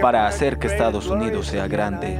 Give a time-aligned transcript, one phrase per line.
[0.00, 2.18] Para hacer que Estados Unidos sea grande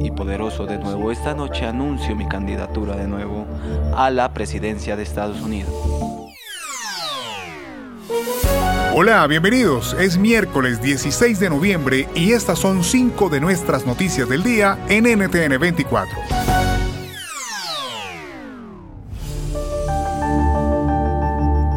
[0.00, 3.46] y poderoso de nuevo, esta noche anuncio mi candidatura de nuevo
[3.94, 5.72] a la presidencia de Estados Unidos.
[8.92, 9.94] Hola, bienvenidos.
[9.98, 15.04] Es miércoles 16 de noviembre y estas son cinco de nuestras noticias del día en
[15.04, 16.39] NTN 24.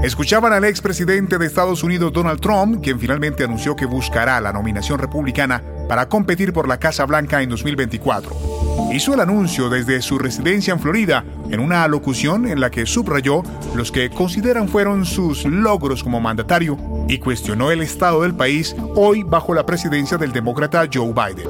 [0.04, 5.00] Escuchaban al expresidente de Estados Unidos Donald Trump, quien finalmente anunció que buscará la nominación
[5.00, 8.73] republicana para competir por la Casa Blanca en 2024.
[8.94, 13.44] Hizo el anuncio desde su residencia en Florida en una alocución en la que subrayó
[13.76, 16.78] los que consideran fueron sus logros como mandatario
[17.08, 21.48] y cuestionó el estado del país hoy bajo la presidencia del demócrata Joe Biden.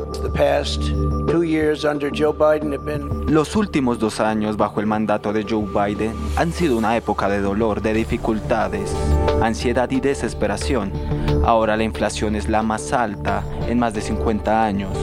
[3.28, 7.42] Los últimos dos años bajo el mandato de Joe Biden han sido una época de
[7.42, 8.96] dolor, de dificultades,
[9.42, 10.92] ansiedad y desesperación.
[11.46, 14.98] Ahora la inflación es la más alta en más de 50 años.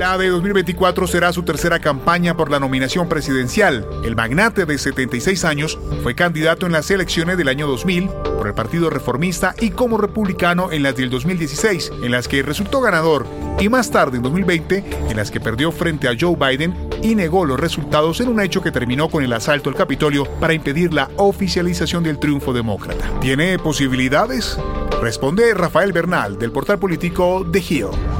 [0.00, 3.86] La de 2024 será su tercera campaña por la nominación presidencial.
[4.02, 8.54] El magnate de 76 años fue candidato en las elecciones del año 2000 por el
[8.54, 13.26] Partido Reformista y como republicano en las del 2016, en las que resultó ganador,
[13.60, 17.44] y más tarde en 2020, en las que perdió frente a Joe Biden y negó
[17.44, 21.10] los resultados en un hecho que terminó con el asalto al Capitolio para impedir la
[21.18, 23.04] oficialización del triunfo demócrata.
[23.20, 24.56] ¿Tiene posibilidades?
[25.02, 28.19] Responde Rafael Bernal del portal político The Hill.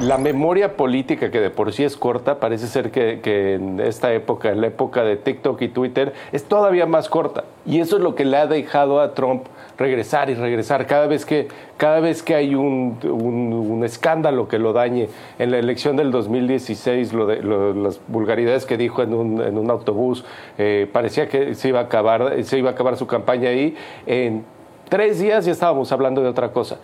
[0.00, 4.50] La memoria política, que de por sí es corta, parece ser que, en esta época,
[4.52, 7.42] en la época de TikTok y Twitter, es todavía más corta.
[7.66, 9.46] Y eso es lo que le ha dejado a Trump
[9.76, 10.86] regresar y regresar.
[10.86, 15.08] Cada vez que, cada vez que hay un, escándalo que lo dañe,
[15.40, 20.24] en la elección del 2016, lo de, las vulgaridades que dijo en un, autobús,
[20.58, 23.76] eh, parecía que se iba, a acabar, se iba a acabar su campaña ahí.
[24.06, 24.44] En
[24.88, 26.78] tres días ya estábamos hablando de otra cosa.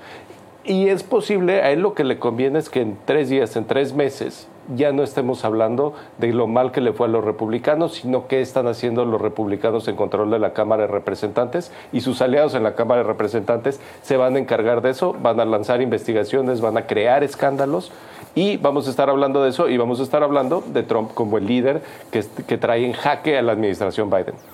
[0.64, 3.66] Y es posible, a él lo que le conviene es que en tres días, en
[3.66, 7.96] tres meses, ya no estemos hablando de lo mal que le fue a los republicanos,
[7.96, 12.22] sino qué están haciendo los republicanos en control de la Cámara de Representantes y sus
[12.22, 15.82] aliados en la Cámara de Representantes se van a encargar de eso, van a lanzar
[15.82, 17.92] investigaciones, van a crear escándalos
[18.34, 21.36] y vamos a estar hablando de eso y vamos a estar hablando de Trump como
[21.36, 24.53] el líder que, que trae en jaque a la administración Biden.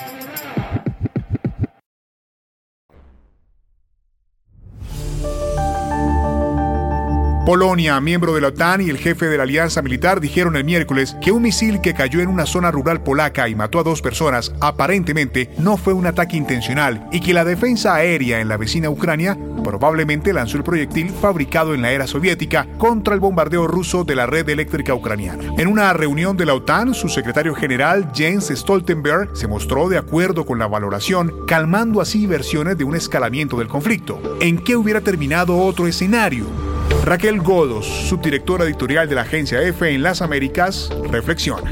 [7.45, 11.17] Polonia, miembro de la OTAN y el jefe de la alianza militar dijeron el miércoles
[11.21, 14.53] que un misil que cayó en una zona rural polaca y mató a dos personas
[14.61, 19.35] aparentemente no fue un ataque intencional y que la defensa aérea en la vecina Ucrania
[19.63, 24.27] probablemente lanzó el proyectil fabricado en la era soviética contra el bombardeo ruso de la
[24.27, 25.43] red eléctrica ucraniana.
[25.57, 30.45] En una reunión de la OTAN, su secretario general Jens Stoltenberg se mostró de acuerdo
[30.45, 34.37] con la valoración, calmando así versiones de un escalamiento del conflicto.
[34.41, 36.70] ¿En qué hubiera terminado otro escenario?
[37.03, 41.71] Raquel Godos, subdirectora editorial de la agencia EFE en las Américas, reflexiona.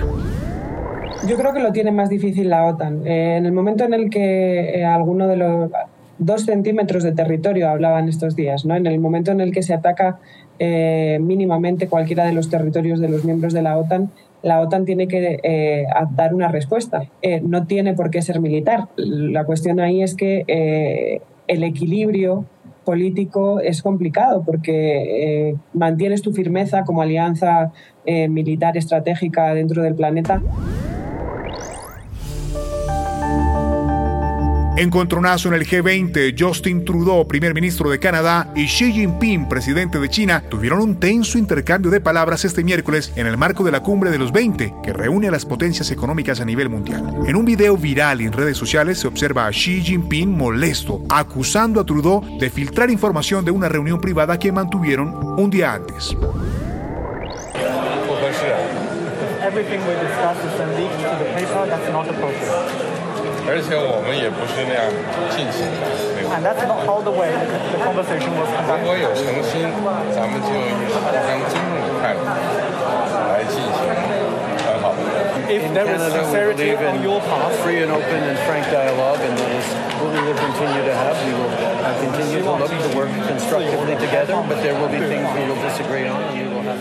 [1.27, 3.05] Yo creo que lo tiene más difícil la OTAN.
[3.05, 5.71] Eh, en el momento en el que eh, alguno de los
[6.17, 8.75] dos centímetros de territorio hablaban estos días, ¿no?
[8.75, 10.19] en el momento en el que se ataca
[10.57, 15.07] eh, mínimamente cualquiera de los territorios de los miembros de la OTAN, la OTAN tiene
[15.07, 17.03] que dar una respuesta.
[17.43, 18.87] no tiene por qué ser militar.
[18.95, 22.45] La cuestión ahí es que el equilibrio
[22.89, 27.71] político es complicado porque eh, mantienes tu firmeza como alianza
[28.03, 30.41] eh, militar estratégica dentro del planeta
[34.79, 40.07] Encontronazo en el G20, Justin Trudeau, primer ministro de Canadá, y Xi Jinping, presidente de
[40.07, 44.09] China, tuvieron un tenso intercambio de palabras este miércoles en el marco de la cumbre
[44.09, 47.03] de los 20, que reúne a las potencias económicas a nivel mundial.
[47.27, 51.85] En un video viral en redes sociales se observa a Xi Jinping molesto, acusando a
[51.85, 56.15] Trudeau de filtrar información de una reunión privada que mantuvieron un día antes.
[63.48, 64.84] 而且我们也不是那样
[65.30, 65.84] 进行的。
[66.34, 67.30] And that's not how the way
[67.72, 68.82] the conversation was conducted.
[68.82, 69.70] 如果有诚心，
[70.10, 73.78] 咱们就以互相尊重的态度来进行
[74.66, 75.02] 很好的。
[75.46, 79.66] If there is sincerity on your part, free and open and frank dialogue, and there is
[80.00, 81.16] will continue to have.
[81.24, 85.28] We will uh, continue to look to work constructively together, but there will be things
[85.36, 86.80] we will disagree on and we will have.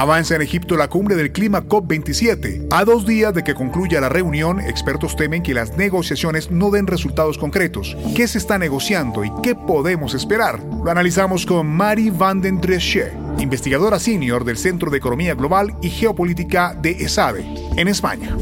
[0.00, 2.68] Avanza en Egipto la cumbre del clima COP27.
[2.70, 6.86] A dos días de que concluya la reunión, expertos temen que las negociaciones no den
[6.86, 7.98] resultados concretos.
[8.16, 10.58] ¿Qué se está negociando y qué podemos esperar?
[10.62, 15.90] Lo analizamos con Mari van den Dresche, investigadora senior del Centro de Economía Global y
[15.90, 17.44] Geopolítica de ESADE,
[17.76, 18.34] en España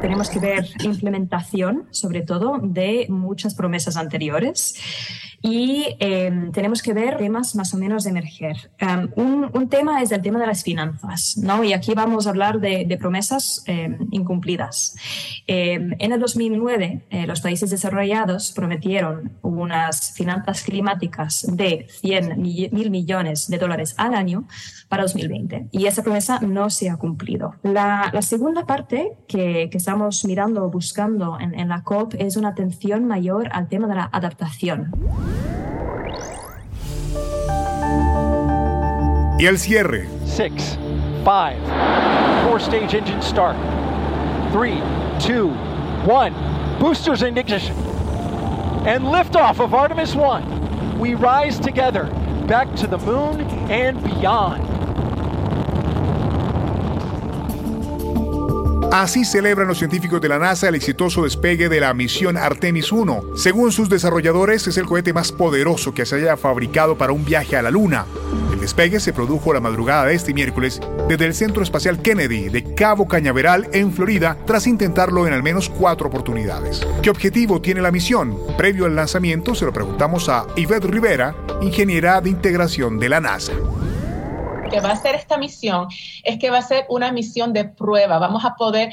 [0.00, 4.74] tenemos que ver implementación, sobre todo, de muchas promesas anteriores
[5.46, 8.70] y em, tenemos que ver temas más o menos de emerger.
[8.78, 11.62] Em, un, tema es el tema de las finanzas, ¿no?
[11.62, 14.96] Y aquí vamos a hablar de, promesas em, incumplidas.
[15.46, 23.48] en el 2009, eh, los países desarrollados prometieron unas finanzas climáticas de 100 mil millones
[23.48, 24.46] de dólares al año
[24.88, 27.56] para 2020 y esa promesa no se ha cumplido.
[27.62, 32.48] La, segunda parte que, que, estamos mirando o buscando en, en la COP es una
[32.48, 35.33] atención mayor al tema de la adaptación.
[39.38, 40.08] Y el cierre.
[40.26, 40.78] 6,
[41.24, 41.58] 5,
[42.46, 43.56] 4 stage engine start.
[44.52, 44.80] 3,
[45.20, 46.78] 2, 1.
[46.78, 47.76] Boosters in ignition.
[48.86, 50.98] And liftoff of Artemis 1.
[50.98, 52.04] We rise together
[52.46, 53.40] back to the moon
[53.70, 54.63] and beyond.
[58.94, 63.34] Así celebran los científicos de la NASA el exitoso despegue de la misión Artemis 1.
[63.34, 67.56] Según sus desarrolladores, es el cohete más poderoso que se haya fabricado para un viaje
[67.56, 68.06] a la Luna.
[68.52, 72.72] El despegue se produjo la madrugada de este miércoles desde el Centro Espacial Kennedy de
[72.76, 76.86] Cabo Cañaveral en Florida tras intentarlo en al menos cuatro oportunidades.
[77.02, 78.38] ¿Qué objetivo tiene la misión?
[78.56, 83.54] Previo al lanzamiento se lo preguntamos a Yvette Rivera, ingeniera de integración de la NASA
[84.74, 85.86] que va a ser esta misión
[86.24, 88.18] es que va a ser una misión de prueba.
[88.18, 88.92] Vamos a poder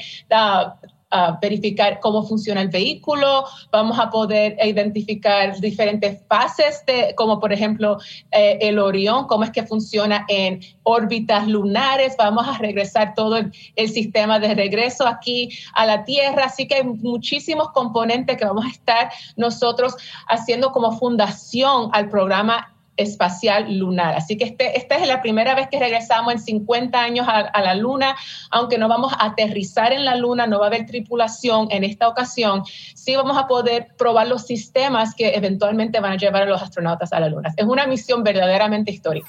[1.40, 7.98] verificar cómo funciona el vehículo, vamos a poder identificar diferentes fases, de, como por ejemplo
[8.30, 13.52] eh, el Orión, cómo es que funciona en órbitas lunares, vamos a regresar todo el,
[13.92, 18.70] sistema de regreso aquí a la Tierra, así que hay muchísimos componentes que vamos a
[18.70, 19.96] estar nosotros
[20.28, 24.14] haciendo como fundación al programa espacial lunar.
[24.14, 27.74] Así que este, esta es la primera vez que regresamos en 50 años a, la
[27.74, 28.16] Luna,
[28.50, 32.08] aunque no vamos a aterrizar en la Luna, no va a haber tripulación en esta
[32.08, 36.62] ocasión, sí vamos a poder probar los sistemas que eventualmente van a llevar a los
[36.62, 37.52] astronautas a la Luna.
[37.56, 39.28] Es una misión verdaderamente histórica.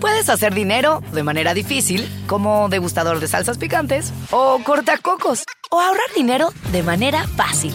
[0.00, 6.06] Puedes hacer dinero de manera difícil, como degustador de salsas picantes, o cortacocos, o ahorrar
[6.14, 7.74] dinero de manera fácil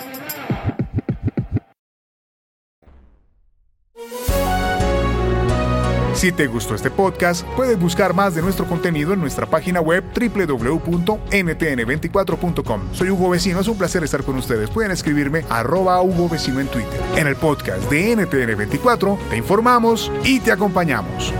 [6.21, 10.03] Si te gustó este podcast, puedes buscar más de nuestro contenido en nuestra página web
[10.13, 12.93] www.ntn24.com.
[12.93, 14.69] Soy Hugo Vecino, es un placer estar con ustedes.
[14.69, 17.01] Pueden escribirme arroba Hugo Vecino en Twitter.
[17.15, 21.33] En el podcast de NTN24 te informamos y te acompañamos.